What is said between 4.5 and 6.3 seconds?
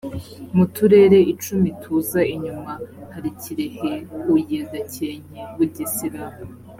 gakenke bugesera